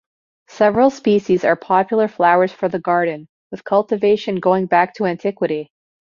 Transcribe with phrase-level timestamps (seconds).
[0.47, 5.69] Several species are popular flowers for the garden, with cultivation going back to antiquity.